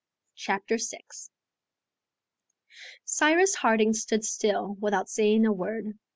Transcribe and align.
Chapter 0.35 0.79
6 0.79 1.29
Cyrus 3.05 3.53
Harding 3.53 3.93
stood 3.93 4.25
still, 4.25 4.73
without 4.79 5.09
saying 5.09 5.45
a 5.45 5.53
word. 5.53 5.95